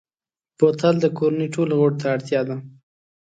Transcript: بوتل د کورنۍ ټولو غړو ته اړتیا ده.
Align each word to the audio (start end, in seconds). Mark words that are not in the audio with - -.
بوتل 0.57 0.95
د 1.01 1.05
کورنۍ 1.17 1.47
ټولو 1.55 1.73
غړو 1.79 1.97
ته 2.01 2.07
اړتیا 2.15 2.41
ده. 2.47 2.55